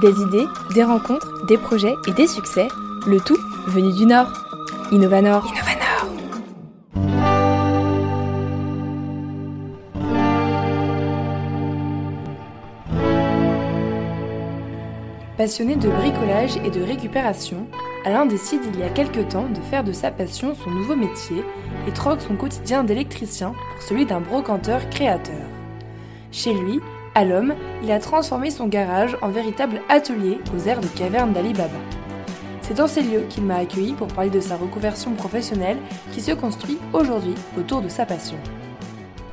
Des 0.00 0.18
idées, 0.22 0.46
des 0.74 0.82
rencontres, 0.82 1.44
des 1.46 1.58
projets 1.58 1.94
et 2.08 2.12
des 2.12 2.26
succès, 2.26 2.68
le 3.06 3.20
tout 3.20 3.36
venu 3.66 3.92
du 3.92 4.06
Nord. 4.06 4.28
Innovanor. 4.92 5.44
Innovanor. 5.46 5.80
Passionné 15.36 15.76
de 15.76 15.90
bricolage 15.90 16.56
et 16.64 16.70
de 16.70 16.82
récupération, 16.82 17.66
Alain 18.06 18.24
décide 18.24 18.62
il 18.72 18.80
y 18.80 18.82
a 18.82 18.88
quelque 18.88 19.20
temps 19.20 19.48
de 19.48 19.60
faire 19.70 19.84
de 19.84 19.92
sa 19.92 20.10
passion 20.10 20.54
son 20.54 20.70
nouveau 20.70 20.96
métier 20.96 21.44
et 21.86 21.92
troque 21.92 22.22
son 22.22 22.36
quotidien 22.36 22.84
d'électricien 22.84 23.52
pour 23.52 23.82
celui 23.82 24.06
d'un 24.06 24.20
brocanteur 24.20 24.88
créateur. 24.88 25.44
Chez 26.32 26.54
lui, 26.54 26.80
à 27.14 27.24
l'homme, 27.24 27.54
il 27.82 27.90
a 27.90 27.98
transformé 27.98 28.50
son 28.50 28.66
garage 28.66 29.16
en 29.22 29.30
véritable 29.30 29.80
atelier 29.88 30.38
aux 30.54 30.68
airs 30.68 30.80
de 30.80 30.86
caverne 30.86 31.32
d'Ali 31.32 31.52
Baba. 31.52 31.70
C'est 32.62 32.74
dans 32.76 32.86
ces 32.86 33.02
lieux 33.02 33.24
qu'il 33.28 33.42
m'a 33.42 33.56
accueilli 33.56 33.94
pour 33.94 34.06
parler 34.08 34.30
de 34.30 34.38
sa 34.38 34.56
reconversion 34.56 35.12
professionnelle 35.14 35.78
qui 36.12 36.20
se 36.20 36.32
construit 36.32 36.78
aujourd'hui 36.92 37.34
autour 37.58 37.82
de 37.82 37.88
sa 37.88 38.06
passion. 38.06 38.36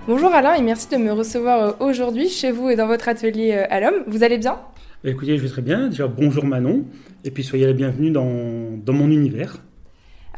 Bonjour 0.07 0.33
Alain 0.33 0.55
et 0.55 0.61
merci 0.61 0.87
de 0.89 0.97
me 0.97 1.11
recevoir 1.11 1.61
euh, 1.61 1.71
aujourd'hui 1.79 2.29
chez 2.29 2.51
vous 2.51 2.69
et 2.69 2.75
dans 2.75 2.87
votre 2.87 3.09
atelier 3.09 3.51
euh, 3.53 3.65
à 3.69 3.79
l'homme. 3.79 4.03
Vous 4.07 4.23
allez 4.23 4.37
bien? 4.37 4.57
Bah, 5.03 5.09
Écoutez, 5.11 5.37
je 5.37 5.43
vais 5.43 5.49
très 5.49 5.61
bien. 5.61 5.89
Déjà, 5.89 6.07
bonjour 6.07 6.45
Manon. 6.45 6.85
Et 7.25 7.31
puis 7.31 7.43
soyez 7.43 7.67
la 7.67 7.73
bienvenue 7.73 8.09
dans, 8.09 8.77
dans 8.83 8.93
mon 8.93 9.11
univers. 9.11 9.57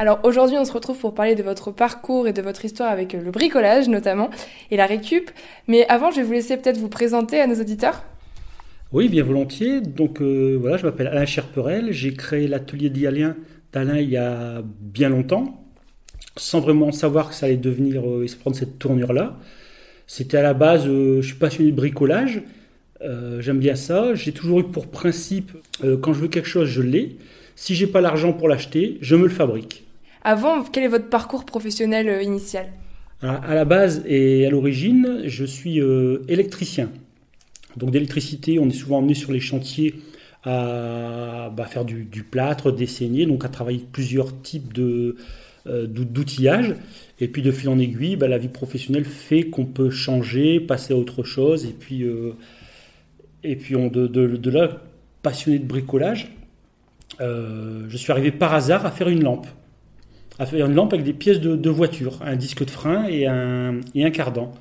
Alors 0.01 0.21
aujourd'hui, 0.23 0.55
on 0.57 0.63
se 0.63 0.71
retrouve 0.71 0.97
pour 0.97 1.13
parler 1.13 1.35
de 1.35 1.43
votre 1.43 1.71
parcours 1.71 2.25
et 2.25 2.31
de 2.31 2.41
votre 2.41 2.63
histoire 2.63 2.89
avec 2.89 3.13
euh, 3.13 3.21
le 3.21 3.31
bricolage 3.31 3.89
notamment 3.89 4.29
et 4.71 4.77
la 4.77 4.85
récup. 4.85 5.29
Mais 5.67 5.85
avant, 5.89 6.09
je 6.09 6.17
vais 6.17 6.23
vous 6.23 6.31
laisser 6.31 6.55
peut-être 6.55 6.77
vous 6.77 6.87
présenter 6.87 7.41
à 7.41 7.47
nos 7.47 7.59
auditeurs. 7.59 8.05
Oui, 8.93 9.09
bien 9.09 9.23
volontiers. 9.23 9.81
Donc 9.81 10.21
euh, 10.21 10.57
voilà, 10.57 10.77
je 10.77 10.85
m'appelle 10.85 11.07
Alain 11.07 11.25
Cherperel. 11.25 11.91
J'ai 11.91 12.13
créé 12.13 12.47
l'atelier 12.47 12.89
d'Alain 12.89 13.35
d'Alain 13.73 13.97
il 13.97 14.09
y 14.09 14.15
a 14.15 14.63
bien 14.79 15.09
longtemps, 15.09 15.65
sans 16.37 16.61
vraiment 16.61 16.93
savoir 16.93 17.27
que 17.27 17.35
ça 17.35 17.47
allait 17.47 17.57
devenir 17.57 18.01
euh, 18.09 18.23
et 18.23 18.29
se 18.29 18.37
prendre 18.37 18.55
cette 18.55 18.79
tournure-là. 18.79 19.35
C'était 20.07 20.37
à 20.37 20.43
la 20.43 20.53
base, 20.53 20.85
je 20.85 21.21
suis 21.21 21.35
passionné 21.35 21.71
de 21.71 21.75
bricolage. 21.75 22.41
J'aime 23.39 23.59
bien 23.59 23.75
ça. 23.75 24.15
J'ai 24.15 24.31
toujours 24.31 24.61
eu 24.61 24.63
pour 24.63 24.87
principe, 24.87 25.51
quand 26.01 26.13
je 26.13 26.19
veux 26.19 26.27
quelque 26.29 26.47
chose, 26.47 26.67
je 26.67 26.81
l'ai. 26.81 27.17
Si 27.55 27.75
j'ai 27.75 27.85
pas 27.85 28.01
l'argent 28.01 28.33
pour 28.33 28.49
l'acheter, 28.49 28.97
je 29.01 29.15
me 29.15 29.23
le 29.23 29.29
fabrique. 29.29 29.85
Avant, 30.23 30.63
quel 30.63 30.83
est 30.83 30.89
votre 30.89 31.09
parcours 31.09 31.45
professionnel 31.45 32.09
euh, 32.09 32.21
initial? 32.21 32.67
À 33.21 33.53
la 33.53 33.65
base 33.65 34.01
et 34.05 34.45
à 34.45 34.49
l'origine, 34.49 35.23
je 35.25 35.43
suis 35.43 35.81
euh, 35.81 36.23
électricien. 36.29 36.89
Donc 37.75 37.91
d'électricité, 37.91 38.59
on 38.59 38.67
est 38.67 38.73
souvent 38.73 38.99
emmené 38.99 39.13
sur 39.13 39.33
les 39.33 39.41
chantiers 39.41 39.95
à 40.43 41.51
bah, 41.55 41.65
faire 41.65 41.83
du, 41.83 42.05
plâtre, 42.23 42.71
des 42.71 42.87
donc 43.25 43.43
à 43.43 43.49
travailler 43.49 43.85
plusieurs 43.91 44.41
types 44.41 44.71
de, 44.71 45.17
euh. 45.67 45.87
Et 47.19 47.27
puis 47.27 47.41
de 47.41 47.51
fil 47.51 47.67
en 47.67 47.77
aiguille, 47.77 48.15
bah, 48.15 48.29
la 48.29 48.37
vie 48.37 48.47
professionnelle 48.47 49.03
fait 49.03 49.43
qu'on 49.43 49.65
peut 49.65 49.89
changer, 49.89 50.61
passer 50.61 50.93
à 50.93 50.95
autre 50.95 51.23
chose. 51.23 51.65
Et 51.65 51.75
puis, 51.77 52.05
et 53.43 53.55
puis 53.57 53.75
on, 53.75 53.87
de, 53.87 54.07
de, 54.07 54.49
là, 54.49 54.81
passionné 55.21 55.59
de 55.59 55.65
bricolage, 55.65 56.31
je 57.19 57.97
suis 57.97 58.13
arrivé 58.13 58.31
par 58.31 58.53
hasard 58.53 58.85
à 58.85 58.91
faire 58.91 59.09
une 59.09 59.23
lampe 59.23 59.47
à 60.39 60.45
faire 60.45 60.65
une 60.65 60.73
lampe 60.73 60.93
avec 60.93 61.05
des 61.05 61.13
pièces 61.13 61.41
de, 61.41 61.69
voiture, 61.69 62.19
un 62.25 62.37
disque 62.37 62.65
de 62.65 62.71
frein 62.71 63.05
et 63.07 63.27
un, 63.27 63.81
et 63.93 64.05
un 64.05 64.09
cardan. 64.09 64.51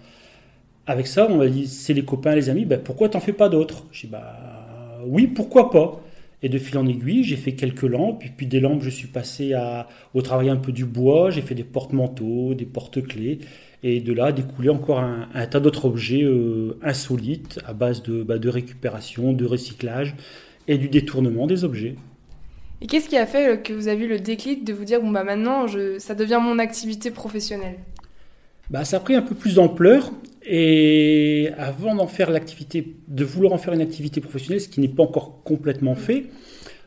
Avec 0.87 1.07
ça, 1.07 1.29
on 1.31 1.37
m'a 1.37 1.47
dit, 1.47 1.67
c'est 1.69 1.95
les 1.95 2.05
copains, 2.05 2.35
les 2.35 2.51
amis, 2.51 2.65
ben 2.65 2.81
pourquoi 2.81 3.09
t'en 3.09 3.21
fais 3.21 3.33
pas 3.33 3.49
d'autres? 3.49 3.85
Je 3.93 4.03
dis, 4.03 4.07
bah 4.09 5.01
oui, 5.07 5.29
pourquoi 5.29 5.71
pas? 5.71 6.01
Et 6.43 6.49
de 6.49 6.59
fil 6.59 6.79
en 6.79 6.87
aiguille, 6.87 7.25
j'ai 7.25 7.37
fait 7.37 7.53
quelques 7.53 7.83
lampes, 7.83 8.25
et 8.25 8.31
puis 8.37 8.47
des 8.47 8.61
lampes, 8.61 8.83
je 8.83 8.91
suis 8.91 9.09
passé 9.09 9.53
à, 9.53 9.89
au 10.15 10.23
travail 10.23 10.49
un 10.49 10.57
peu 10.57 10.73
du 10.73 10.85
bois, 10.85 11.31
j'ai 11.31 11.43
fait 11.43 11.55
des 11.55 11.65
porte-manteaux, 11.65 12.55
des 12.55 12.65
porte-clés, 12.65 13.41
et 13.83 14.01
de 14.01 14.13
là 14.13 14.33
découlé 14.33 14.71
encore 14.71 14.99
un, 14.99 15.47
tas 15.47 15.61
d'autres 15.61 15.85
objets 15.85 16.23
euh, 16.25 16.77
insolites 16.83 17.61
à 17.67 17.73
base 17.73 18.03
de, 18.03 18.23
bah, 18.23 18.39
de 18.39 18.49
récupération, 18.49 19.33
de 19.33 19.45
recyclage 19.45 20.17
et 20.67 20.79
du 20.79 20.89
détournement 20.89 21.47
des 21.47 21.65
objets. 21.65 21.95
Et 22.81 22.87
qu'est-ce 22.87 23.09
qui 23.09 23.17
a 23.17 23.27
fait 23.27 23.49
euh, 23.49 23.57
que 23.57 23.73
vous 23.73 23.89
avez 23.89 24.05
eu 24.05 24.09
le 24.09 24.21
déclic 24.21 24.65
de 24.65 24.73
vous 24.73 24.85
dire 24.85 25.01
bon 25.01 25.11
bah 25.11 25.25
maintenant 25.25 25.67
je, 25.67 25.99
ça 25.99 26.15
devient 26.15 26.41
mon 26.43 26.59
activité 26.59 27.11
professionnelle? 27.11 27.77
Bah, 28.71 28.85
ça 28.85 28.99
a 28.99 29.01
pris 29.01 29.15
un 29.15 29.23
peu 29.23 29.35
plus 29.35 29.55
d'ampleur 29.55 30.13
et 30.45 31.51
avant 31.59 31.95
d'en 31.95 32.07
faire 32.07 32.31
l'activité, 32.31 32.97
de 33.09 33.25
vouloir 33.25 33.53
en 33.53 33.59
faire 33.59 33.75
une 33.75 33.81
activité 33.81 34.21
professionnelle, 34.21 34.61
ce 34.61 34.69
qui 34.69 34.81
n'est 34.81 34.89
pas 34.89 35.03
encore 35.03 35.43
complètement 35.43 35.95
fait, 35.95 36.27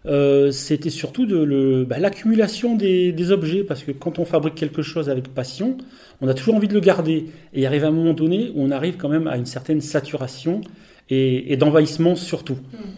euh, 0.05 0.51
c'était 0.51 0.89
surtout 0.89 1.25
de 1.25 1.85
bah, 1.87 1.99
l'accumulation 1.99 2.75
des, 2.75 3.11
des, 3.11 3.31
objets 3.31 3.63
parce 3.63 3.83
que 3.83 3.91
quand 3.91 4.17
on 4.17 4.25
fabrique 4.25 4.55
quelque 4.55 4.81
chose 4.81 5.09
avec 5.09 5.27
passion, 5.27 5.77
on 6.21 6.27
a 6.27 6.33
toujours 6.33 6.55
envie 6.55 6.67
de 6.67 6.73
le 6.73 6.79
garder 6.79 7.27
et 7.53 7.61
il 7.61 7.65
arrive 7.65 7.83
à 7.83 7.87
un 7.87 7.91
moment 7.91 8.13
donné 8.13 8.51
où 8.55 8.63
on 8.63 8.71
arrive 8.71 8.97
quand 8.97 9.09
même 9.09 9.27
à 9.27 9.37
une 9.37 9.45
certaine 9.45 9.81
saturation 9.81 10.61
et, 11.09 11.53
et 11.53 11.57
d'envahissement 11.57 12.15
surtout. 12.15 12.55
Hmm. 12.55 12.89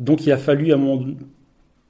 Donc 0.00 0.26
il 0.26 0.32
a 0.32 0.38
fallu 0.38 0.72
à 0.72 0.74
un 0.74 0.78
moment 0.78 1.02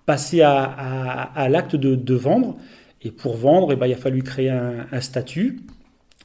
passer 0.06 0.42
à, 0.42 1.48
l'acte 1.48 1.76
de, 1.76 2.14
vendre. 2.14 2.56
Et 3.02 3.10
pour 3.10 3.36
vendre, 3.36 3.72
eh 3.72 3.76
ben, 3.76 3.86
il 3.86 3.92
a 3.92 3.96
fallu 3.96 4.22
créer 4.22 4.50
un, 4.50 5.00
statut. 5.00 5.60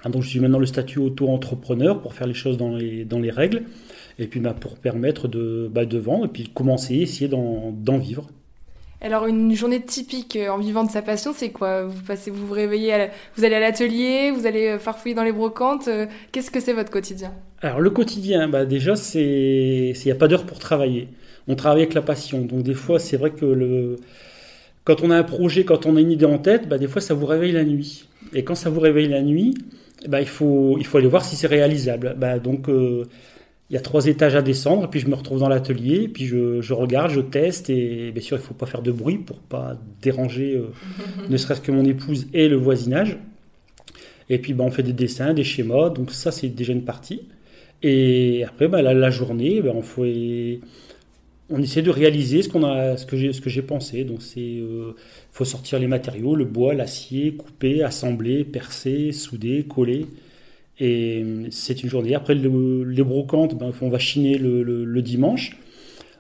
Ah, 0.03 0.09
donc 0.09 0.23
je 0.23 0.29
suis 0.29 0.39
maintenant 0.39 0.59
le 0.59 0.65
statut 0.65 0.99
auto-entrepreneur 0.99 2.01
pour 2.01 2.13
faire 2.13 2.27
les 2.27 2.33
choses 2.33 2.57
dans 2.57 2.69
les, 2.69 3.31
règles. 3.31 3.63
Et 4.19 4.27
puis 4.27 4.39
bah, 4.39 4.53
pour 4.53 4.77
permettre 4.77 5.27
de, 5.27 5.69
bah, 5.71 5.85
de 5.85 5.97
vendre 5.97 6.25
et 6.25 6.29
puis 6.29 6.49
commencer, 6.49 6.95
essayer 6.95 7.27
d'en 7.27 7.97
vivre. 7.97 8.27
Alors 9.01 9.27
une 9.27 9.53
journée 9.53 9.81
typique 9.81 10.35
euh, 10.35 10.49
en 10.49 10.57
vivant 10.57 10.83
de 10.83 10.89
sa 10.89 11.01
passion, 11.01 11.31
c'est 11.31 11.51
quoi? 11.51 11.83
Vous 11.83 12.01
passez, 12.01 12.31
vous 12.31 12.47
vous 12.47 12.53
réveillez, 12.53 13.09
vous 13.35 13.43
allez 13.43 13.55
à 13.55 13.59
l'atelier, 13.59 14.31
vous 14.31 14.47
allez 14.47 14.69
euh, 14.69 14.79
farfouiller 14.79 15.13
dans 15.13 15.23
les 15.23 15.31
brocantes. 15.31 15.87
Euh, 15.87 16.07
qu'est-ce 16.31 16.49
que 16.49 16.59
c'est 16.59 16.73
votre 16.73 16.89
quotidien? 16.89 17.33
Alors 17.65 17.81
le 17.81 17.89
quotidien, 17.89 18.47
bah, 18.47 18.65
déjà 18.65 18.95
c'est, 18.95 19.93
il 19.95 20.05
n'y 20.05 20.11
a 20.11 20.15
pas 20.15 20.27
d'heure 20.27 20.45
pour 20.45 20.59
travailler 20.59 21.09
on 21.47 21.55
travaille 21.55 21.81
avec 21.83 21.93
la 21.93 22.01
passion. 22.01 22.41
Donc 22.41 22.63
des 22.63 22.73
fois, 22.73 22.99
c'est 22.99 23.17
vrai 23.17 23.31
que 23.31 23.45
le, 23.45 23.97
quand 24.83 25.01
on 25.01 25.11
a 25.11 25.17
un 25.17 25.23
projet, 25.23 25.63
quand 25.63 25.85
on 25.85 25.95
a 25.95 26.01
une 26.01 26.11
idée 26.11 26.25
en 26.25 26.37
tête, 26.37 26.67
bah, 26.67 26.77
des 26.77 26.87
fois, 26.87 27.01
ça 27.01 27.13
vous 27.13 27.25
réveille 27.25 27.51
la 27.51 27.63
nuit. 27.63 28.07
Et 28.33 28.43
quand 28.43 28.55
ça 28.55 28.69
vous 28.69 28.79
réveille 28.79 29.07
la 29.07 29.21
nuit, 29.21 29.55
bah, 30.07 30.21
il, 30.21 30.27
faut, 30.27 30.77
il 30.79 30.85
faut 30.85 30.97
aller 30.97 31.07
voir 31.07 31.23
si 31.23 31.35
c'est 31.35 31.47
réalisable. 31.47 32.15
Bah, 32.17 32.39
donc, 32.39 32.69
euh, 32.69 33.03
il 33.69 33.73
y 33.73 33.77
a 33.77 33.81
trois 33.81 34.05
étages 34.05 34.35
à 34.35 34.43
descendre, 34.43 34.89
puis 34.89 34.99
je 34.99 35.07
me 35.07 35.15
retrouve 35.15 35.39
dans 35.39 35.49
l'atelier, 35.49 36.07
puis 36.07 36.25
je, 36.27 36.73
regarde, 36.73 37.09
je 37.09 37.19
teste, 37.19 37.69
et 37.71 38.11
bien 38.11 38.21
sûr, 38.21 38.37
il 38.37 38.41
ne 38.41 38.45
faut 38.45 38.53
pas 38.53 38.67
faire 38.67 38.83
de 38.83 38.91
bruit 38.91 39.17
pour 39.17 39.39
pas 39.39 39.75
déranger 40.03 40.55
euh, 40.55 40.67
ne 41.29 41.37
serait-ce 41.37 41.61
que 41.61 41.71
mon 41.71 41.83
épouse 41.85 42.27
et 42.33 42.47
le 42.47 42.57
voisinage. 42.57 43.17
Et 44.29 44.39
puis, 44.39 44.53
bah, 44.53 44.63
on 44.65 44.71
fait 44.71 44.83
des 44.83 44.93
dessins, 44.93 45.33
des 45.33 45.43
schémas, 45.43 45.89
donc 45.89 46.11
ça, 46.11 46.31
c'est 46.31 46.49
déjà 46.49 46.73
une 46.73 46.85
partie. 46.85 47.21
Et 47.83 48.43
après, 48.47 48.67
bah, 48.67 48.81
la, 48.81 49.09
journée, 49.09 49.61
bah, 49.61 49.71
on 49.75 49.81
fait 49.81 50.59
on 51.49 51.61
essaie 51.61 51.81
de 51.81 51.91
réaliser 51.91 52.41
ce 52.41 52.49
qu'on 52.49 52.63
a, 52.63 52.97
ce 52.97 53.05
que 53.05 53.17
j'ai, 53.49 53.61
pensé. 53.61 54.03
Donc 54.03 54.21
c'est, 54.21 54.39
euh, 54.39 54.93
faut 55.31 55.45
sortir 55.45 55.79
les 55.79 55.87
matériaux, 55.87 56.35
le 56.35 56.45
bois, 56.45 56.73
l'acier, 56.73 57.35
couper, 57.35 57.83
assembler, 57.83 58.43
percer, 58.43 59.11
souder, 59.11 59.63
coller. 59.63 60.07
Et 60.79 61.23
c'est 61.51 61.83
une 61.83 61.89
journée. 61.89 62.15
Après 62.15 62.35
les 62.35 63.03
brocantes, 63.03 63.57
ben, 63.57 63.71
on 63.81 63.89
va 63.89 63.99
chiner 63.99 64.37
le, 64.37 65.01
dimanche. 65.01 65.57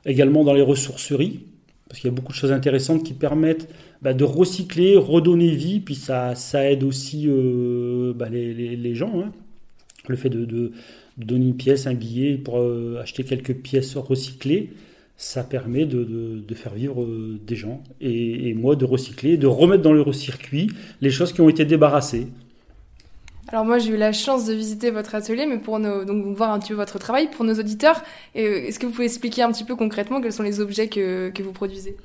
Également 0.05 0.43
dans 0.43 0.53
les 0.53 0.61
ressourceries, 0.61 1.41
parce 1.89 1.99
qu'il 1.99 2.09
y 2.09 2.13
a 2.13 2.15
beaucoup 2.15 2.31
de 2.31 2.37
choses 2.37 2.51
intéressantes 2.51 3.03
qui 3.03 3.13
permettent 3.13 3.67
ben, 4.01 4.15
de 4.15 4.23
recycler, 4.23 4.95
redonner 4.97 5.49
vie, 5.49 5.79
puis 5.79 5.95
ça, 5.95 6.35
ça 6.35 6.69
aide 6.69 6.83
aussi 6.83 7.25
euh, 7.27 8.13
ben, 8.13 8.29
les, 8.29 8.95
gens. 8.95 9.19
Hein. 9.19 9.31
Le 10.07 10.15
fait 10.15 10.29
de, 10.29 10.71
donner 11.17 11.45
une 11.45 11.57
pièce, 11.57 11.87
un 11.87 11.93
billet 11.93 12.37
pour 12.37 12.59
euh, 12.59 12.99
acheter 13.01 13.23
quelques 13.23 13.55
pièces 13.55 13.95
recyclées 13.95 14.71
ça 15.17 15.43
permet 15.43 15.85
de, 15.85 16.43
faire 16.53 16.73
vivre 16.73 17.03
euh, 17.03 17.39
des 17.45 17.55
gens 17.55 17.81
et, 18.01 18.53
moi 18.53 18.75
de 18.75 18.85
recycler, 18.85 19.37
de 19.37 19.47
remettre 19.47 19.81
dans 19.81 19.93
le 19.93 20.11
circuit 20.13 20.69
les 21.01 21.09
choses 21.09 21.33
qui 21.33 21.41
ont 21.41 21.49
été 21.49 21.65
débarrassées. 21.65 22.27
Alors 23.47 23.63
moi 23.63 23.77
j'ai 23.77 23.91
eu 23.91 23.97
la 23.97 24.11
chance 24.11 24.45
de 24.47 24.53
visiter 24.53 24.91
votre 24.91 25.13
atelier, 25.15 25.45
mais 25.45 25.59
pour 25.59 25.79
nos, 25.79 26.03
donc 26.03 26.25
voir 26.35 26.51
un 26.51 26.59
petit 26.59 26.69
peu 26.69 26.75
votre 26.75 26.97
travail, 26.99 27.29
pour 27.29 27.45
nos 27.45 27.53
auditeurs, 27.53 28.01
euh, 28.35 28.65
est-ce 28.65 28.79
que 28.79 28.87
vous 28.87 28.91
pouvez 28.91 29.05
expliquer 29.05 29.43
un 29.43 29.51
petit 29.51 29.63
peu 29.63 29.75
concrètement 29.75 30.19
quels 30.19 30.33
sont 30.33 30.43
les 30.43 30.59
objets 30.59 30.87
que, 30.87 31.31
vous 31.41 31.51
produisez? 31.51 31.95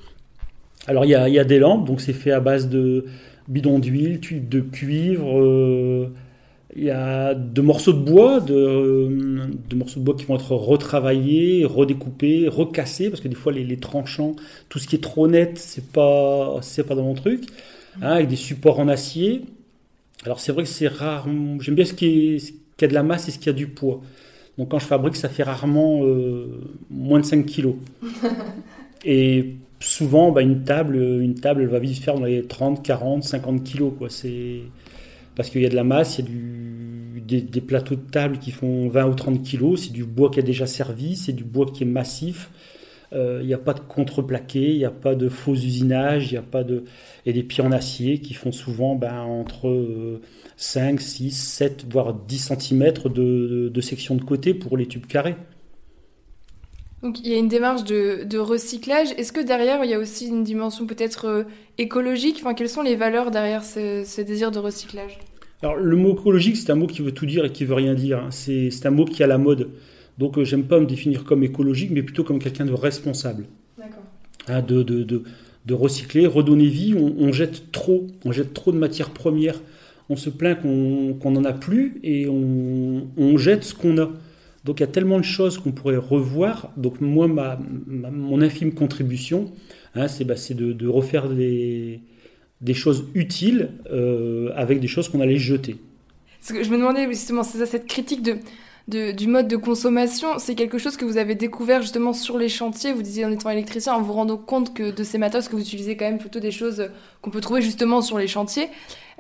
Alors 0.87 1.05
il 1.05 1.11
y 1.11 1.15
a, 1.15 1.45
des 1.45 1.59
lampes, 1.59 1.87
donc 1.87 2.01
c'est 2.01 2.13
fait 2.13 2.31
à 2.31 2.41
base 2.41 2.69
de 2.69 3.07
bidons 3.49 3.79
d'huile, 3.79 4.21
tubes 4.21 4.49
de 4.49 4.61
cuivre, 4.61 5.41
euh, 5.41 6.13
il 6.77 6.85
y 6.85 6.91
a 6.91 7.35
de 7.35 7.61
morceaux 7.61 7.93
de 7.93 7.99
bois, 7.99 8.41
de, 8.41 9.09
morceaux 9.75 10.01
de 10.01 10.05
bois 10.05 10.15
qui 10.17 10.25
vont 10.25 10.37
être 10.37 10.55
retravaillés, 10.55 11.65
redécoupés, 11.65 12.49
recassés, 12.49 13.11
parce 13.11 13.21
que 13.21 13.29
des 13.29 13.35
fois 13.35 13.53
les, 13.53 13.77
tranchants, 13.77 14.37
tout 14.69 14.79
ce 14.79 14.87
qui 14.87 14.97
est 14.97 15.01
trop 15.01 15.27
net, 15.27 15.59
c'est 15.59 15.87
pas, 15.91 16.59
c'est 16.63 16.85
pas 16.85 16.95
dans 16.95 17.03
mon 17.03 17.15
truc, 17.15 17.45
hein, 18.03 18.13
avec 18.13 18.29
des 18.29 18.37
supports 18.37 18.79
en 18.79 18.89
acier. 18.89 19.43
Alors 20.25 20.39
c'est 20.39 20.53
vrai 20.53 20.63
que 20.63 20.69
c'est 20.69 20.89
rare, 20.89 21.27
j'aime 21.61 21.75
bien 21.75 21.85
ce 21.85 21.95
qui, 21.95 22.37
est, 22.37 22.85
a 22.85 22.87
de 22.87 22.95
la 22.95 23.03
masse 23.03 23.29
et 23.29 23.33
ce 23.33 23.39
qui 23.39 23.49
a 23.49 23.53
du 23.53 23.67
poids. 23.67 24.01
Donc 24.57 24.71
quand 24.71 24.79
je 24.79 24.87
fabrique, 24.87 25.17
ça 25.17 25.29
fait 25.29 25.43
rarement 25.43 26.05
euh, 26.05 26.61
moins 26.91 27.19
de 27.19 27.25
5 27.25 27.47
kilos. 27.47 27.77
Et 29.05 29.55
souvent, 29.81 30.31
bah, 30.31 30.43
une 30.43 30.63
table, 30.63 30.97
une 30.97 31.35
table, 31.35 31.63
elle 31.63 31.69
va 31.69 31.79
vite 31.79 32.03
faire 32.03 32.15
dans 32.17 32.27
les 32.27 32.43
30, 32.43 32.85
40, 32.85 33.25
50 33.25 33.65
kilos. 33.65 33.93
Quoi. 33.99 34.11
C'est... 34.11 34.61
Parce 35.41 35.49
qu'il 35.49 35.63
y 35.63 35.67
a 35.67 35.71
de 35.71 35.75
la 35.75 35.85
masse, 35.85 36.19
il 36.19 36.27
y 37.33 37.37
a 37.39 37.41
des, 37.41 37.61
plateaux 37.63 37.95
de 37.95 38.11
table 38.11 38.37
qui 38.37 38.51
font 38.51 38.91
20 38.91 39.07
ou 39.07 39.15
30 39.15 39.43
kilos. 39.43 39.85
C'est 39.85 39.93
du 39.95 40.05
bois 40.05 40.29
qui 40.29 40.39
a 40.39 40.43
déjà 40.43 40.67
servi, 40.67 41.17
c'est 41.17 41.33
du 41.33 41.45
bois 41.45 41.65
qui 41.65 41.85
est 41.85 41.87
massif. 41.87 42.51
Euh, 43.15 43.39
il 43.41 43.47
n'y 43.47 43.55
a 43.55 43.59
pas 43.59 43.73
de 43.73 43.81
contreplaqué, 43.81 44.61
il 44.61 44.77
n'y 44.77 44.85
a 44.85 44.91
pas 44.91 45.15
de 45.15 45.31
faux 45.31 45.55
usinage, 45.55 46.31
il 46.31 46.35
y 46.35 46.37
a 46.37 46.43
pas 46.43 46.63
de... 46.63 46.85
Et 47.25 47.33
des 47.33 47.43
pieds 47.43 47.65
en 47.65 47.73
acier 47.73 48.19
qui 48.19 48.35
font 48.35 48.53
souvent 48.53 48.97
ben, 48.97 49.23
entre 49.23 50.21
5, 50.59 51.01
6, 51.01 51.31
7, 51.31 51.87
voire 51.91 52.13
10 52.13 52.53
cm 52.59 52.93
de, 53.05 53.09
de, 53.09 53.69
de 53.71 53.81
section 53.81 54.17
de 54.17 54.23
côté 54.23 54.53
pour 54.53 54.77
les 54.77 54.85
tubes 54.85 55.07
carrés. 55.07 55.37
Donc 57.03 57.19
il 57.21 57.29
y 57.29 57.35
a 57.35 57.39
une 57.39 57.49
démarche 57.49 57.85
de, 57.85 58.39
recyclage. 58.39 59.13
Est-ce 59.13 59.33
que 59.33 59.41
derrière 59.41 59.83
il 59.85 59.91
y 59.91 59.95
a 59.95 59.99
aussi 59.99 60.29
une 60.29 60.45
dimension 60.45 60.87
peut-être 60.87 61.25
euh, 61.25 61.45
écologique? 61.79 62.41
Enfin, 62.41 62.53
Quelles 62.53 62.69
sont 62.69 62.83
les 62.83 62.95
valeurs 62.95 63.31
derrière 63.31 63.65
ce 63.65 64.21
désir 64.21 64.51
de 64.51 64.59
recyclage? 64.59 65.19
Alors 65.63 65.77
le 65.77 65.97
mot 65.97 66.15
écologique 66.15 66.57
c'est 66.57 66.71
un 66.71 66.75
mot 66.75 66.87
qui 66.87 67.03
veut 67.03 67.13
tout 67.13 67.27
dire 67.27 67.45
et 67.45 67.53
qui 67.53 67.65
veut 67.65 67.75
rien 67.75 67.95
dire. 67.95 68.27
C'est 68.31 68.71
un 68.85 68.91
mot 68.91 69.05
qui 69.05 69.23
a 69.23 69.27
la 69.27 69.39
mode. 69.39 69.69
Donc 70.19 70.39
euh, 70.39 70.45
j'aime 70.45 70.65
pas 70.65 70.81
me 70.81 70.87
définir 70.87 71.25
comme 71.25 71.43
écologique 71.43 71.91
mais 71.91 72.03
plutôt 72.03 72.25
comme 72.25 72.39
quelqu'un 72.39 72.65
de 72.65 72.73
responsable. 72.73 73.45
D'accord. 73.79 74.03
Hein, 74.49 74.63
de, 74.63 74.83
de, 74.83 75.03
de, 75.03 75.23
de, 75.67 75.75
recycler, 75.75 76.27
redonner 76.27 76.67
vie. 76.67 76.95
On, 76.95 77.15
on, 77.19 77.33
jette 77.33 77.73
trop, 77.73 78.07
on 78.25 78.33
jette 78.33 78.55
trop 78.55 78.73
de 78.73 78.79
matières 78.79 79.11
premières. 79.11 79.61
On 80.09 80.17
se 80.17 80.31
plaint 80.31 80.61
qu'on 80.61 81.17
qu 81.21 81.29
n'en 81.29 81.45
a 81.45 81.53
plus 81.53 82.01
et 82.03 82.27
on, 82.29 83.09
on 83.17 83.37
jette 83.37 83.65
ce 83.65 83.75
qu'on 83.75 83.99
a. 83.99 84.11
Donc 84.65 84.81
il 84.81 84.83
y 84.83 84.85
a 84.85 84.89
tellement 84.89 85.19
de 85.19 85.25
choses 85.25 85.59
qu'on 85.59 85.73
pourrait 85.73 85.97
revoir. 85.97 86.73
Donc 86.77 87.01
moi, 87.01 87.29
ma, 87.29 87.59
ma 87.87 88.11
mon 88.11 88.41
infime 88.43 88.75
contribution, 88.75 89.53
hein, 89.95 90.09
c'est 90.09 90.25
bah, 90.25 90.35
de, 90.35 90.73
de, 90.73 90.87
refaire 90.87 91.29
des, 91.29 92.01
des 92.61 92.75
choses 92.75 93.05
utiles 93.15 93.71
euh, 93.91 94.51
avec 94.55 94.81
des 94.81 94.87
choses 94.87 95.09
qu'on 95.09 95.21
allait 95.21 95.39
jeter. 95.39 95.77
Que 96.47 96.63
je 96.63 96.71
me 96.71 96.77
demandais 96.77 97.07
justement, 97.09 97.43
c'est 97.43 97.59
ça, 97.59 97.67
cette 97.67 97.87
critique 97.87 98.23
de, 98.23 98.37
de, 98.89 99.13
du 99.13 99.27
mode 99.27 99.49
de 99.49 99.57
consommation, 99.57 100.39
c'est 100.39 100.55
quelque 100.55 100.79
chose 100.79 100.97
que 100.97 101.05
vous 101.05 101.17
avez 101.17 101.35
découvert 101.35 101.83
justement 101.83 102.13
sur 102.13 102.39
les 102.39 102.49
chantiers, 102.49 102.93
vous 102.93 103.03
disiez 103.03 103.25
en 103.25 103.31
étant 103.31 103.51
électricien, 103.51 103.95
en 103.95 104.03
vous 104.03 104.13
rendant 104.13 104.39
compte 104.39 104.75
que 104.75 104.91
de 104.91 105.05
ces 105.05 105.19
matos, 105.19 105.49
que 105.49 105.57
vous 105.57 105.63
utilisez 105.63 105.97
quand 105.97 106.07
même 106.07 106.19
plutôt 106.19 106.41
des 106.41 106.51
choses 106.51 106.89
qu'on 107.21 107.31
peut 107.31 107.41
trouver 107.41 107.63
justement 107.63 108.01
sur 108.01 108.19
les 108.19 108.27
chantiers. 108.27 108.69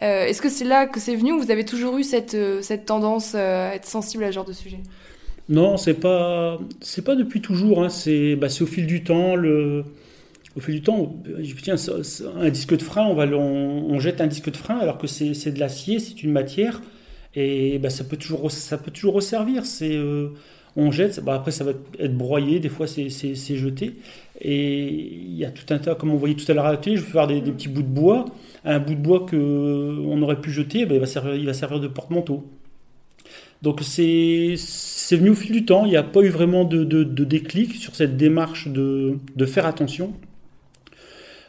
Euh, 0.02 0.24
Est-ce 0.26 0.40
que 0.40 0.48
c'est 0.48 0.64
là 0.64 0.86
que 0.86 0.98
c'est 0.98 1.14
venu 1.14 1.32
ou 1.32 1.40
vous 1.40 1.50
avez 1.50 1.64
toujours 1.64 1.98
eu 1.98 2.04
cette, 2.04 2.36
cette 2.62 2.86
tendance 2.86 3.34
à 3.34 3.74
être 3.74 3.86
sensible 3.86 4.24
à 4.24 4.28
ce 4.28 4.32
genre 4.32 4.46
de 4.46 4.54
sujet? 4.54 4.78
Non, 5.50 5.76
c'est 5.76 5.94
pas 5.94 6.58
c'est 6.80 7.04
pas 7.04 7.16
depuis 7.16 7.40
toujours. 7.40 7.82
Hein. 7.82 7.88
C'est 7.88 8.36
bah, 8.36 8.46
au 8.60 8.66
fil 8.66 8.86
du 8.86 9.02
temps. 9.02 9.34
Le, 9.34 9.84
au 10.56 10.60
fil 10.60 10.74
du 10.74 10.82
temps, 10.82 11.14
tiens, 11.62 11.76
un 12.36 12.50
disque 12.50 12.76
de 12.76 12.82
frein, 12.82 13.06
on, 13.06 13.98
jette 14.00 14.20
un 14.20 14.26
disque 14.26 14.50
de 14.50 14.56
frein 14.56 14.78
alors 14.78 14.98
que 14.98 15.06
c'est 15.06 15.52
de 15.52 15.60
l'acier, 15.60 15.98
c'est 16.00 16.22
une 16.22 16.32
matière, 16.32 16.80
et 17.34 17.78
bah, 17.78 17.90
ça 17.90 18.04
peut 18.04 18.16
toujours 18.16 18.50
ça 18.50 18.78
peut 18.78 18.90
toujours 18.90 19.14
resservir. 19.14 19.64
C'est 19.64 19.94
euh, 19.94 20.30
on 20.76 20.90
jette, 20.90 21.20
bah, 21.24 21.34
après 21.34 21.52
ça 21.52 21.64
va 21.64 21.72
être 21.98 22.16
broyé, 22.16 22.58
des 22.58 22.68
fois 22.68 22.86
c'est 22.86 23.56
jeté, 23.56 23.94
et 24.40 24.88
il 24.88 25.36
y 25.36 25.44
a 25.44 25.50
tout 25.50 25.72
un 25.72 25.78
tas, 25.78 25.94
comme 25.94 26.10
on 26.10 26.16
voyait 26.16 26.34
tout 26.34 26.50
à 26.50 26.54
l'heure 26.54 26.66
à 26.66 26.72
la 26.72 26.78
télé, 26.78 26.96
je 26.96 27.02
vais 27.02 27.10
faire 27.10 27.26
des, 27.26 27.40
petits 27.42 27.68
bouts 27.68 27.82
de 27.82 27.88
bois, 27.88 28.24
un 28.64 28.80
bout 28.80 28.94
de 28.94 29.00
bois 29.00 29.26
que 29.26 29.36
on 30.04 30.20
aurait 30.22 30.40
pu 30.40 30.50
jeter, 30.50 30.86
bah, 30.86 30.94
il 30.94 31.00
va 31.00 31.06
servir 31.06 31.34
il 31.36 31.46
va 31.46 31.54
servir 31.54 31.80
de 31.80 31.88
porte-manteau. 31.88 32.44
Donc 33.62 33.82
c'est 33.82 34.56
venu 35.12 35.30
au 35.30 35.34
fil 35.34 35.52
du 35.52 35.64
temps, 35.64 35.84
il 35.84 35.90
n'y 35.90 35.96
a 35.96 36.02
pas 36.02 36.22
eu 36.22 36.28
vraiment 36.28 36.64
de, 36.64 36.82
de, 36.82 37.04
de, 37.04 37.24
déclic 37.24 37.74
sur 37.74 37.94
cette 37.94 38.16
démarche 38.16 38.68
de, 38.68 39.18
de 39.36 39.46
faire 39.46 39.66
attention. 39.66 40.14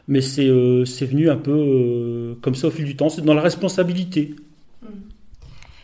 Mais 0.07 0.21
c'est 0.21 0.47
euh, 0.47 0.83
venu 1.01 1.29
un 1.29 1.37
peu 1.37 1.51
euh, 1.51 2.35
comme 2.41 2.55
ça 2.55 2.67
au 2.67 2.71
fil 2.71 2.85
du 2.85 2.95
temps, 2.95 3.09
c'est 3.09 3.21
dans 3.21 3.33
la 3.33 3.41
responsabilité. 3.41 4.35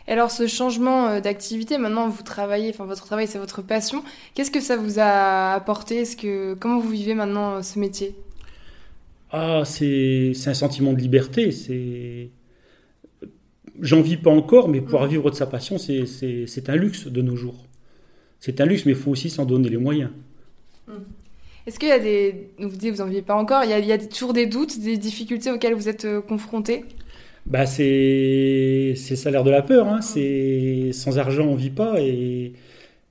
Et 0.06 0.12
alors 0.12 0.30
ce 0.30 0.46
changement 0.46 1.08
euh, 1.08 1.20
d'activité, 1.20 1.78
maintenant 1.78 2.08
vous 2.08 2.22
travaillez, 2.22 2.70
enfin 2.70 2.84
votre 2.84 3.04
travail 3.04 3.26
c'est 3.26 3.38
votre 3.38 3.62
passion, 3.62 4.02
qu'est-ce 4.34 4.50
que 4.50 4.60
ça 4.60 4.76
vous 4.76 4.98
a 4.98 5.52
apporté? 5.52 5.98
Est-ce 5.98 6.16
que 6.16 6.54
Comment 6.54 6.78
vous 6.78 6.88
vivez 6.88 7.14
maintenant 7.14 7.62
ce 7.62 7.78
métier? 7.78 8.14
Ah, 9.30 9.62
c'est 9.64 10.32
un 10.46 10.54
sentiment 10.54 10.94
de 10.94 10.98
liberté, 10.98 11.52
c'est 11.52 12.30
j'en 13.80 14.00
vis 14.00 14.16
pas 14.16 14.30
encore, 14.30 14.68
mais 14.68 14.80
pouvoir 14.80 15.06
vivre 15.06 15.30
de 15.30 15.36
sa 15.36 15.46
passion, 15.46 15.78
c'est 15.78 16.68
un 16.68 16.76
luxe 16.76 17.06
de 17.06 17.22
nos 17.22 17.36
jours. 17.36 17.66
C'est 18.40 18.60
un 18.60 18.66
luxe, 18.66 18.86
mais 18.86 18.92
il 18.92 18.98
faut 18.98 19.10
aussi 19.10 19.30
s'en 19.30 19.44
donner 19.44 19.68
les 19.68 19.76
moyens. 19.76 20.10
Est-ce 21.68 21.78
qu'il 21.78 21.90
y 21.90 21.92
a 21.92 21.98
des... 21.98 22.48
Vous 22.58 22.74
dites 22.74 22.94
vous 22.94 23.02
n'en 23.02 23.08
vivez 23.10 23.20
pas 23.20 23.34
encore, 23.34 23.62
il 23.62 23.68
y, 23.68 23.74
a, 23.74 23.78
il 23.78 24.08
toujours 24.08 24.32
des 24.32 24.46
doutes, 24.46 24.80
des 24.80 24.96
difficultés 24.96 25.50
auxquelles 25.50 25.74
vous 25.74 25.90
êtes 25.90 26.06
euh, 26.06 26.22
confrontés? 26.22 26.86
Bah 27.44 27.66
c'est 27.66 28.94
le 28.94 29.16
salaire 29.16 29.44
de 29.44 29.50
la 29.50 29.60
peur. 29.60 29.86
Hein. 29.86 30.00
C'est 30.00 30.92
sans 30.92 31.18
argent 31.18 31.44
on 31.44 31.56
vit 31.56 31.68
pas 31.68 32.00
et, 32.00 32.54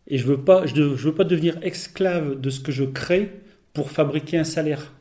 et 0.08 0.18
je 0.18 0.26
veux 0.26 0.40
je, 0.66 0.82
veux 0.82 1.14
pas 1.14 1.24
devenir 1.24 1.60
esclave 1.62 2.42
de 2.42 2.50
ce 2.50 2.60
que 2.60 2.72
je 2.72 2.84
crée 2.84 3.30
pour 3.74 3.92
fabriquer 3.92 4.40
un 4.40 4.44
salaire. 4.44 4.92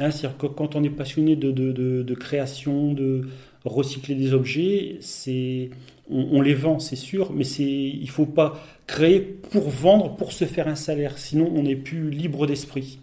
Hein, 0.00 0.10
C'est-à-dire 0.10 0.38
que 0.38 0.46
quand 0.46 0.74
on 0.74 0.82
est 0.82 0.88
passionné 0.88 1.36
de, 1.36 1.50
de 1.50 2.14
création, 2.14 2.94
de, 2.94 3.28
recycler 3.64 4.14
des 4.14 4.34
objets, 4.34 4.96
c'est 5.00 5.70
on, 6.10 6.28
on, 6.32 6.40
les 6.40 6.54
vend, 6.54 6.78
c'est 6.78 6.96
sûr, 6.96 7.32
mais 7.32 7.44
c'est 7.44 7.64
il 7.64 8.08
faut 8.10 8.26
pas 8.26 8.60
créer 8.86 9.20
pour 9.20 9.68
vendre, 9.68 10.16
pour 10.16 10.32
se 10.32 10.44
faire 10.44 10.68
un 10.68 10.76
salaire. 10.76 11.18
Sinon, 11.18 11.52
on 11.54 11.62
n'est 11.62 11.76
plus 11.76 12.10
libre 12.10 12.46
d'esprit. 12.46 13.00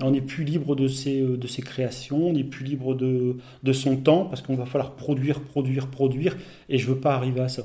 On 0.00 0.12
n'est 0.12 0.20
plus 0.20 0.44
libre 0.44 0.76
de 0.76 0.86
ses, 0.86 1.20
de 1.20 1.46
ses 1.48 1.62
créations, 1.62 2.28
on 2.28 2.32
n'est 2.32 2.44
plus 2.44 2.64
libre 2.64 2.94
de, 2.94 3.36
de 3.62 3.72
son 3.72 3.96
temps, 3.96 4.26
parce 4.26 4.42
qu'on 4.42 4.54
va 4.54 4.64
falloir 4.64 4.92
produire, 4.92 5.40
produire, 5.40 5.88
produire, 5.88 6.36
et 6.68 6.78
je 6.78 6.86
veux 6.86 6.98
pas 6.98 7.14
arriver 7.14 7.40
à 7.40 7.48
ça. 7.48 7.64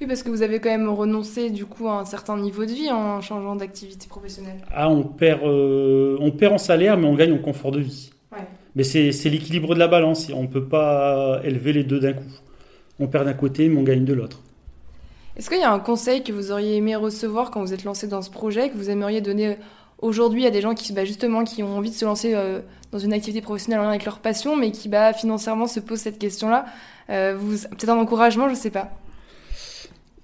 Oui, 0.00 0.08
parce 0.08 0.24
que 0.24 0.30
vous 0.30 0.42
avez 0.42 0.58
quand 0.58 0.68
même 0.68 0.88
renoncé 0.88 1.50
du 1.50 1.64
coup 1.64 1.86
à 1.86 2.00
un 2.00 2.04
certain 2.04 2.36
niveau 2.36 2.64
de 2.64 2.72
vie 2.72 2.90
en 2.90 3.20
changeant 3.20 3.54
d'activité 3.54 4.08
professionnelle. 4.08 4.58
Ah, 4.72 4.90
on 4.90 5.04
perd, 5.04 5.44
euh, 5.44 6.16
on 6.20 6.32
perd 6.32 6.54
en 6.54 6.58
salaire, 6.58 6.96
mais 6.96 7.06
on 7.06 7.14
gagne 7.14 7.32
en 7.32 7.38
confort 7.38 7.70
de 7.70 7.78
vie. 7.78 8.10
Ouais. 8.32 8.46
Mais 8.74 8.84
c'est 8.84 9.28
l'équilibre 9.28 9.74
de 9.74 9.78
la 9.78 9.88
balance. 9.88 10.30
On 10.34 10.42
ne 10.42 10.48
peut 10.48 10.64
pas 10.64 11.40
élever 11.44 11.72
les 11.72 11.84
deux 11.84 12.00
d'un 12.00 12.14
coup. 12.14 12.32
On 12.98 13.06
perd 13.06 13.26
d'un 13.26 13.34
côté, 13.34 13.68
mais 13.68 13.78
on 13.78 13.82
gagne 13.82 14.04
de 14.04 14.14
l'autre. 14.14 14.40
Est-ce 15.36 15.48
qu'il 15.48 15.60
y 15.60 15.64
a 15.64 15.72
un 15.72 15.78
conseil 15.78 16.22
que 16.22 16.32
vous 16.32 16.52
auriez 16.52 16.76
aimé 16.76 16.94
recevoir 16.94 17.50
quand 17.50 17.62
vous 17.62 17.72
êtes 17.72 17.84
lancé 17.84 18.06
dans 18.06 18.22
ce 18.22 18.30
projet, 18.30 18.68
que 18.68 18.76
vous 18.76 18.90
aimeriez 18.90 19.20
donner 19.20 19.56
aujourd'hui 20.02 20.44
à 20.46 20.50
des 20.50 20.60
gens 20.60 20.74
qui, 20.74 20.92
bah, 20.92 21.04
justement, 21.04 21.44
qui 21.44 21.62
ont 21.62 21.76
envie 21.76 21.90
de 21.90 21.94
se 21.94 22.04
lancer 22.04 22.34
euh, 22.34 22.60
dans 22.90 22.98
une 22.98 23.14
activité 23.14 23.40
professionnelle 23.40 23.80
en 23.80 23.84
lien 23.84 23.90
avec 23.90 24.04
leur 24.04 24.18
passion, 24.18 24.56
mais 24.56 24.72
qui, 24.72 24.88
bah, 24.88 25.14
financièrement, 25.14 25.66
se 25.66 25.80
posent 25.80 26.00
cette 26.00 26.18
question-là 26.18 26.66
euh, 27.08 27.38
Peut-être 27.38 27.88
un 27.88 27.98
encouragement, 27.98 28.48
je 28.48 28.54
ne 28.54 28.58
sais 28.58 28.70
pas. 28.70 28.90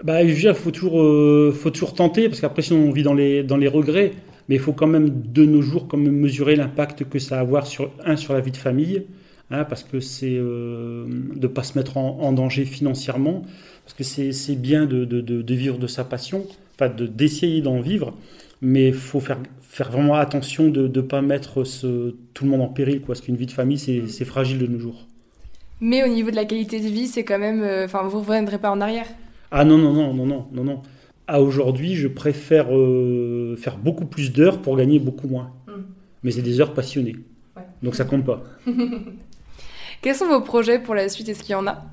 Bah, 0.05 0.23
dire, 0.23 0.57
faut 0.57 0.71
toujours, 0.71 1.01
euh, 1.01 1.57
faut 1.59 1.71
toujours 1.71 1.95
tenter, 1.95 2.29
parce 2.29 2.41
qu'après, 2.41 2.63
sinon, 2.63 2.89
on 2.89 2.93
vit 2.93 3.03
dans 3.03 3.15
les, 3.15 3.43
dans 3.43 3.57
les 3.57 3.69
regrets. 3.69 4.13
Mais 4.49 4.55
il 4.57 4.61
faut 4.61 4.73
quand 4.73 4.87
même, 4.87 5.11
de 5.11 5.45
nos 5.45 5.61
jours, 5.61 5.89
quand 5.89 5.99
même 5.99 6.17
mesurer 6.17 6.57
l'impact 6.57 7.05
que 7.09 7.19
ça 7.19 7.39
a 7.39 7.41
avoir 7.41 7.67
sur, 7.67 7.91
un, 8.05 8.17
sur 8.17 8.33
la 8.33 8.41
vie 8.41 8.51
de 8.51 8.57
famille, 8.57 9.05
hein, 9.51 9.65
parce 9.65 9.85
que 9.85 10.01
c'est 10.01 10.37
euh, 10.37 11.07
de 11.07 11.43
ne 11.43 11.47
pas 11.47 11.63
se 11.63 11.77
mettre 11.79 11.97
en, 11.97 12.19
en, 12.21 12.33
danger 12.33 12.65
financièrement, 12.65 13.43
parce 13.85 13.95
que 13.95 14.05
c'est 14.05 14.57
bien 14.57 14.87
de, 14.87 15.05
de, 15.05 15.21
de, 15.21 15.43
de, 15.43 15.55
vivre 15.55 15.79
de 15.79 15.87
sa 15.87 16.05
passion, 16.05 16.47
enfin, 16.75 16.89
d'essayer 16.89 17.61
d'en 17.61 17.81
vivre, 17.81 18.15
mais 18.63 18.89
il 18.89 18.95
faut 18.95 19.21
faire, 19.21 19.39
faire 19.61 19.91
vraiment 19.91 20.15
attention 20.15 20.69
de 20.69 20.89
ne 20.89 21.01
pas 21.03 21.21
mettre 21.21 21.65
ce, 21.65 22.15
tout 22.33 22.45
le 22.45 22.51
monde 22.51 22.63
en 22.63 22.69
péril, 22.69 23.01
quoi, 23.01 23.09
parce 23.09 23.21
qu'une 23.21 23.37
vie 23.37 23.47
de 23.47 23.53
famille, 23.53 23.79
c'est 23.79 24.25
fragile 24.25 24.59
de 24.59 24.67
nos 24.67 24.79
jours. 24.79 25.07
Mais 25.81 26.03
au 26.03 26.09
niveau 26.09 26.31
de 26.31 26.37
la 26.37 26.45
qualité 26.45 26.81
de 26.81 26.89
vie, 26.89 27.07
c'est 27.07 27.23
quand 27.23 27.39
même. 27.39 27.63
Enfin, 27.85 28.01
euh, 28.05 28.09
vous 28.09 28.19
ne 28.19 28.25
reviendrez 28.25 28.59
pas 28.59 28.71
en 28.71 28.81
arrière? 28.81 29.07
Ah 29.51 29.65
non, 29.65 29.79
non, 29.79 29.93
non, 29.93 30.13
non, 30.13 30.27
non, 30.27 30.47
non, 30.53 30.65
non 30.65 30.83
à 31.29 31.43
aujourd'hui, 31.43 31.95
je 31.95 32.09
préfère 32.09 32.75
euh, 32.75 33.55
faire 33.57 33.77
beaucoup 33.77 34.07
plus 34.07 34.33
d'heures 34.33 34.61
pour 34.61 34.77
gagner 34.77 34.99
beaucoup 34.99 35.29
moins. 35.29 35.53
Mm. 35.67 35.73
Mais 36.25 36.31
c'est 36.33 36.43
des 36.43 36.61
heures 36.61 36.75
passionnées. 36.75 37.17
Ouais. 37.57 37.63
Donc 37.83 37.95
ça 37.95 38.05
compte 38.05 38.25
pas. 38.25 38.43
Quels 40.03 40.15
sont 40.15 40.27
vos 40.27 40.41
projets 40.41 40.79
pour 40.79 40.95
la 40.95 41.09
suite? 41.09 41.29
Est-ce 41.29 41.43
qu'il 41.43 41.53
y 41.53 41.55
en 41.55 41.67
a? 41.67 41.85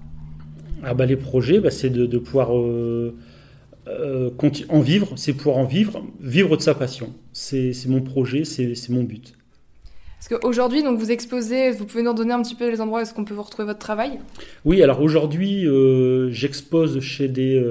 Ah 0.84 0.94
bah, 0.94 1.06
Les 1.06 1.18
projets, 1.18 1.60
bah, 1.60 1.70
c'est 1.70 1.90
de, 1.90 2.06
de, 2.06 2.18
pouvoir 2.18 2.58
euh, 2.58 3.16
euh, 3.88 4.30
en 4.70 4.80
vivre, 4.80 5.14
c'est 5.18 5.34
pouvoir 5.34 5.58
en 5.58 5.66
vivre, 5.66 6.02
vivre 6.22 6.56
de 6.56 6.62
sa 6.62 6.74
passion. 6.74 7.14
C'est 7.34 7.74
mon 7.88 8.02
projet, 8.02 8.46
c'est 8.46 8.90
mon 8.90 9.04
but. 9.04 9.34
Parce 10.18 10.42
qu'aujourd'hui, 10.42 10.82
donc 10.82 10.98
vous 10.98 11.12
exposez, 11.12 11.72
vous 11.72 11.86
pouvez 11.86 12.04
nous 12.04 12.14
donner 12.14 12.34
un 12.34 12.42
petit 12.42 12.56
peu 12.56 12.70
les 12.70 12.80
endroits 12.80 13.00
où 13.00 13.02
est-ce 13.02 13.14
qu'on 13.14 13.26
peut 13.26 13.34
vous 13.34 13.44
retrouver 13.44 13.68
votre 13.68 13.80
travail? 13.80 14.20
Oui, 14.64 14.82
alors 14.82 15.02
aujourd'hui, 15.02 15.68
euh, 15.68 16.32
j'expose 16.32 17.00
chez 17.00 17.28
des 17.28 17.62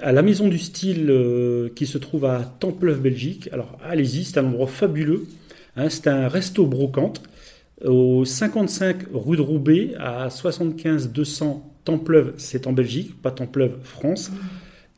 à 0.00 0.12
la 0.12 0.22
Maison 0.22 0.48
du 0.48 0.58
Style 0.58 1.06
euh, 1.10 1.68
qui 1.74 1.86
se 1.86 1.98
trouve 1.98 2.24
à 2.24 2.44
Templeuf, 2.60 3.00
Belgique. 3.00 3.48
Alors 3.52 3.78
allez-y, 3.84 4.24
c'est 4.24 4.38
un 4.38 4.44
endroit 4.46 4.66
fabuleux. 4.66 5.26
Hein, 5.76 5.88
c'est 5.90 6.08
un 6.08 6.28
resto 6.28 6.66
brocante 6.66 7.22
au 7.84 8.24
55 8.24 9.04
rue 9.12 9.36
de 9.36 9.42
Roubaix 9.42 9.92
à 9.98 10.30
75 10.30 11.12
200 11.12 11.64
Templeuve, 11.84 12.34
c'est 12.36 12.66
en 12.66 12.74
Belgique, 12.74 13.14
pas 13.22 13.30
Templeuve, 13.30 13.78
France. 13.82 14.30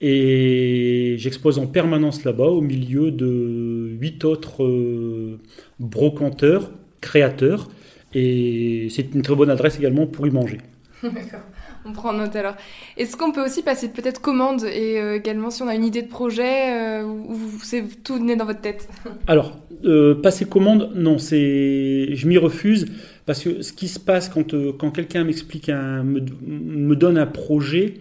Et 0.01 1.15
j'expose 1.19 1.59
en 1.61 1.69
permanence 1.69 2.25
là-bas 2.25 2.49
au 2.49 2.61
milieu 2.61 3.13
de 3.13 3.97
huit 4.01 4.25
autres 4.25 5.39
brocanteurs, 5.79 6.73
créateurs. 7.01 7.69
Et 8.13 8.89
c'est 8.91 9.15
une 9.15 9.23
très 9.23 9.37
bonne 9.37 9.51
adresse 9.51 9.79
également 9.79 10.09
pour 10.09 10.27
y 10.27 10.31
manger. 10.31 10.59
D'accord. 11.03 11.41
On 11.85 11.93
prend 11.93 12.13
note 12.13 12.37
alors. 12.37 12.55
Est-ce 12.97 13.17
qu'on 13.17 13.33
peut 13.33 13.45
aussi 13.45 13.63
passer 13.63 13.89
peut-être 13.89 14.21
commande 14.21 14.65
et 14.65 14.99
euh, 14.99 15.17
également 15.17 15.51
si 15.51 15.63
on 15.63 15.69
a 15.69 15.75
une 15.75 15.85
idée 15.85 16.03
de 16.03 16.09
projet 16.09 17.01
euh, 17.01 17.05
ou 17.05 17.39
c'est 17.63 17.85
tout 18.03 18.19
né 18.19 18.37
dans 18.37 18.45
votre 18.45 18.61
tête? 18.61 18.89
Alors, 19.27 19.59
euh, 19.85 20.15
passer 20.15 20.45
commande, 20.45 20.93
non, 20.95 21.19
c'est, 21.19 22.15
je 22.15 22.27
m'y 22.27 22.39
refuse 22.39 22.87
parce 23.27 23.43
que 23.43 23.63
ce 23.63 23.73
qui 23.73 23.89
se 23.89 23.99
passe 23.99 24.29
quand, 24.29 24.55
quand 24.77 24.91
quelqu'un 24.91 25.25
m'explique, 25.25 25.69
un, 25.69 26.03
me, 26.03 26.95
donne 26.97 27.17
un 27.17 27.27
projet, 27.27 27.95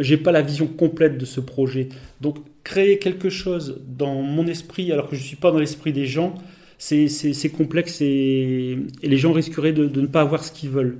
j'ai 0.00 0.16
pas 0.16 0.32
la 0.32 0.42
vision 0.42 0.66
complète 0.66 1.16
de 1.16 1.24
ce 1.24 1.40
projet. 1.40 1.88
Donc, 2.20 2.38
créer 2.64 2.98
quelque 2.98 3.28
chose 3.28 3.80
dans 3.86 4.22
mon 4.22 4.46
esprit 4.46 4.90
alors 4.90 5.08
que 5.08 5.16
je 5.16 5.22
suis 5.22 5.36
pas 5.36 5.52
dans 5.52 5.58
l'esprit 5.58 5.92
des 5.92 6.06
gens, 6.06 6.34
c'est, 6.78 7.52
complexe 7.56 8.00
et, 8.00 8.78
les 9.02 9.16
gens 9.16 9.32
risqueraient 9.32 9.72
de 9.72 10.00
ne 10.00 10.06
pas 10.06 10.22
avoir 10.22 10.42
ce 10.44 10.50
qu'ils 10.50 10.70
veulent. 10.70 10.98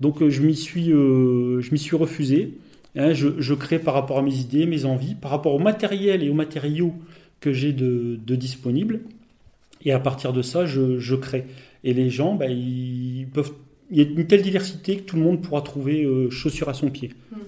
Donc 0.00 0.22
euh, 0.22 0.30
je 0.30 0.42
m'y 0.42 0.56
suis, 0.56 0.92
euh, 0.92 1.60
je 1.60 1.70
m'y 1.72 1.78
suis 1.78 1.96
refusé. 1.96 2.54
Hein, 2.96 3.12
je, 3.12 3.54
crée 3.54 3.80
par 3.80 3.94
rapport 3.94 4.18
à 4.18 4.22
mes 4.22 4.36
idées, 4.36 4.66
mes 4.66 4.84
envies, 4.84 5.16
par 5.16 5.32
rapport 5.32 5.52
au 5.52 5.58
matériel 5.58 6.22
et 6.22 6.30
aux 6.30 6.34
matériaux 6.34 6.94
que 7.40 7.52
j'ai 7.52 7.72
de, 7.72 8.20
de 8.24 8.36
disponibles. 8.36 9.00
Et 9.84 9.90
à 9.92 9.98
partir 9.98 10.32
de 10.32 10.42
ça, 10.42 10.64
je, 10.64 11.14
crée. 11.16 11.44
Et 11.82 11.92
les 11.92 12.08
gens, 12.08 12.34
bah, 12.34 12.46
ils 12.46 13.26
peuvent. 13.32 13.52
Il 13.90 13.98
y 13.98 14.00
a 14.00 14.08
une 14.08 14.26
telle 14.26 14.42
diversité 14.42 14.96
que 14.96 15.02
tout 15.02 15.16
le 15.16 15.22
monde 15.22 15.42
pourra 15.42 15.60
trouver 15.60 16.04
euh, 16.04 16.30
chaussure 16.30 16.68
à 16.68 16.74
son 16.74 16.88
pied. 16.88 17.10
Hmm. 17.32 17.38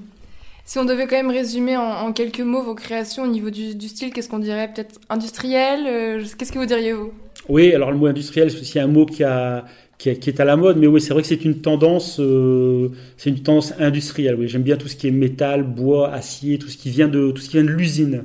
Si 0.64 0.78
on 0.78 0.84
devait 0.84 1.06
quand 1.06 1.16
même 1.16 1.30
résumer 1.30 1.76
en, 1.76 2.12
quelques 2.12 2.40
mots 2.40 2.62
vos 2.62 2.74
créations 2.74 3.22
au 3.22 3.28
niveau 3.28 3.50
du, 3.50 3.88
style, 3.88 4.12
qu'est-ce 4.12 4.28
qu'on 4.28 4.40
dirait? 4.40 4.72
Peut-être 4.72 5.00
industriel 5.08 6.24
Qu'est-ce 6.36 6.50
que 6.50 6.58
vous 6.58 6.66
diriez 6.66 6.92
vous? 6.92 7.12
Oui, 7.48 7.72
alors 7.72 7.92
le 7.92 7.96
mot 7.96 8.06
industriel, 8.06 8.50
c'est 8.50 8.80
un 8.80 8.88
mot 8.88 9.06
qui 9.06 9.22
a, 9.22 9.64
qui 9.98 10.10
est, 10.10 10.40
à 10.40 10.44
la 10.44 10.56
mode, 10.56 10.76
mais 10.76 10.86
oui, 10.86 11.00
c'est 11.00 11.12
vrai 11.12 11.22
que 11.22 11.28
c'est 11.28 11.44
une 11.44 11.60
tendance, 11.60 12.20
euh, 12.20 12.90
c'est 13.16 13.30
une 13.30 13.42
tendance 13.42 13.72
industrielle. 13.78 14.36
Oui, 14.38 14.46
j'aime 14.46 14.62
bien 14.62 14.76
tout 14.76 14.88
ce 14.88 14.96
qui 14.96 15.08
est 15.08 15.12
métal, 15.12 15.62
bois, 15.62 16.12
acier, 16.12 16.58
tout 16.58 16.68
ce 16.68 16.76
qui 16.76 16.90
vient 16.90 17.08
de 17.08 17.30
tout 17.30 17.40
ce 17.40 17.48
qui 17.48 17.56
vient 17.56 17.64
de 17.64 17.70
l'usine. 17.70 18.24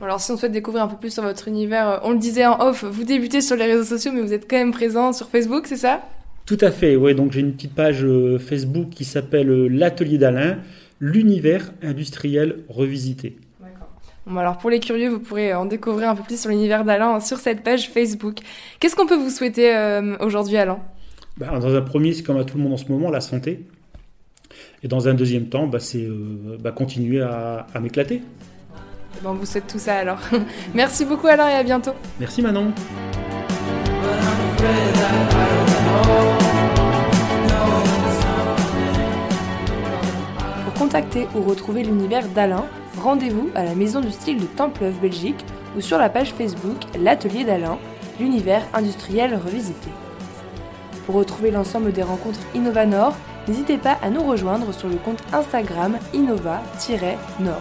alors, 0.00 0.20
si 0.20 0.32
on 0.32 0.36
souhaite 0.36 0.52
découvrir 0.52 0.82
un 0.82 0.88
peu 0.88 0.96
plus 0.96 1.12
sur 1.12 1.22
votre 1.22 1.46
univers, 1.46 1.88
euh, 1.88 1.98
on 2.02 2.10
le 2.10 2.18
disait 2.18 2.46
en 2.46 2.60
off, 2.60 2.84
vous 2.84 3.04
débutez 3.04 3.40
sur 3.40 3.56
les 3.56 3.66
réseaux 3.66 3.84
sociaux, 3.84 4.10
mais 4.12 4.22
vous 4.22 4.32
êtes 4.32 4.50
quand 4.50 4.56
même 4.56 4.72
présent 4.72 5.12
sur 5.12 5.28
Facebook, 5.28 5.66
c'est 5.66 5.76
ça? 5.76 6.02
Tout 6.46 6.58
à 6.60 6.72
fait. 6.72 6.96
Oui, 6.96 7.14
donc 7.14 7.30
j'ai 7.30 7.40
une 7.40 7.52
petite 7.52 7.74
page 7.74 8.04
euh, 8.04 8.38
Facebook 8.38 8.90
qui 8.90 9.04
s'appelle 9.04 9.48
l'Atelier 9.66 10.18
d'Alain, 10.18 10.58
l'univers 10.98 11.72
industriel 11.80 12.56
revisité. 12.68 13.36
Bon, 14.26 14.38
alors 14.38 14.58
pour 14.58 14.70
les 14.70 14.80
curieux, 14.80 15.08
vous 15.08 15.18
pourrez 15.18 15.54
en 15.54 15.64
découvrir 15.64 16.10
un 16.10 16.14
peu 16.14 16.22
plus 16.22 16.40
sur 16.40 16.50
l'univers 16.50 16.84
d'Alain 16.84 17.20
sur 17.20 17.38
cette 17.38 17.62
page 17.62 17.88
Facebook. 17.88 18.38
Qu'est-ce 18.78 18.94
qu'on 18.94 19.06
peut 19.06 19.16
vous 19.16 19.30
souhaiter 19.30 19.74
euh, 19.74 20.16
aujourd'hui, 20.20 20.56
Alain? 20.56 20.78
Bah, 21.38 21.58
Dans 21.58 21.74
un 21.74 21.80
premier, 21.80 22.12
c'est 22.12 22.22
comme 22.22 22.36
à 22.36 22.44
tout 22.44 22.56
le 22.56 22.62
monde 22.62 22.74
en 22.74 22.76
ce 22.76 22.86
moment, 22.86 23.10
la 23.10 23.20
santé. 23.20 23.66
Et 24.82 24.88
dans 24.88 25.08
un 25.08 25.14
deuxième 25.14 25.48
temps, 25.48 25.66
bah, 25.66 25.80
c'est 25.80 26.04
euh, 26.04 26.58
bah, 26.60 26.72
continuer 26.72 27.22
à, 27.22 27.66
m'éclater. 27.80 28.22
Bon, 29.22 29.32
vous 29.32 29.46
souhaite 29.46 29.66
tout 29.66 29.78
ça 29.78 29.96
alors. 29.96 30.20
Merci 30.74 31.04
beaucoup 31.04 31.26
Alain 31.26 31.48
et 31.48 31.54
à 31.54 31.62
bientôt. 31.62 31.92
Merci 32.18 32.42
Manon. 32.42 32.72
Contacter 40.80 41.28
ou 41.36 41.42
retrouver 41.42 41.82
l'univers 41.82 42.26
d'Alain, 42.28 42.64
rendez-vous 42.98 43.50
à 43.54 43.64
la 43.64 43.74
Maison 43.74 44.00
du 44.00 44.10
Style 44.10 44.40
de 44.40 44.46
Templeuf, 44.46 44.98
Belgique, 44.98 45.44
ou 45.76 45.82
sur 45.82 45.98
la 45.98 46.08
page 46.08 46.32
Facebook 46.32 46.78
L'Atelier 46.98 47.44
d'Alain, 47.44 47.76
l'univers 48.18 48.62
industriel 48.72 49.34
revisité. 49.34 49.90
Pour 51.04 51.16
retrouver 51.16 51.50
l'ensemble 51.50 51.92
des 51.92 52.02
rencontres 52.02 52.40
Innovanor, 52.54 53.14
n'hésitez 53.46 53.76
pas 53.76 53.98
à 54.02 54.08
nous 54.08 54.22
rejoindre 54.22 54.72
sur 54.72 54.88
le 54.88 54.96
compte 54.96 55.22
Instagram 55.34 55.98
innova-nord. 56.14 57.60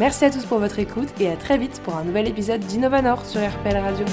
Merci 0.00 0.24
à 0.24 0.30
tous 0.30 0.46
pour 0.46 0.58
votre 0.58 0.78
écoute 0.78 1.08
et 1.20 1.28
à 1.28 1.36
très 1.36 1.58
vite 1.58 1.82
pour 1.84 1.98
un 1.98 2.04
nouvel 2.04 2.28
épisode 2.28 2.60
d'Innovanor 2.60 3.26
sur 3.26 3.46
RPL 3.46 3.76
Radio. 3.76 4.06